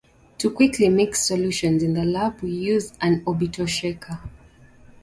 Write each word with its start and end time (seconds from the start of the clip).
To 0.39 0.49
quickly 0.49 0.89
mix 0.89 1.27
solutions 1.27 1.83
in 1.83 1.93
the 1.93 2.03
lab, 2.03 2.41
we 2.41 2.49
use 2.49 2.91
an 3.01 3.21
orbital 3.23 3.67
shaker. 3.67 4.17